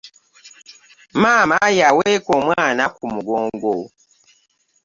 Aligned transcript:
Maama 1.21 1.57
yaweka 1.79 2.29
omwana 2.39 2.83
ku 2.95 3.03
mugongo. 3.13 3.75